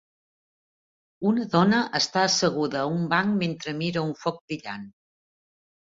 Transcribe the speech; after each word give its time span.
Una 1.31 1.43
dona 1.51 1.81
està 2.01 2.23
asseguda 2.29 2.81
a 2.85 2.89
un 2.97 3.07
banc 3.15 3.39
mentre 3.45 3.77
mira 3.83 4.07
un 4.11 4.17
foc 4.25 4.45
brillant. 4.47 4.93